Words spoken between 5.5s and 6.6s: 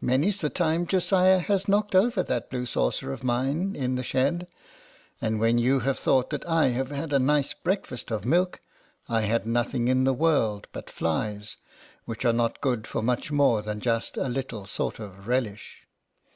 you have thought that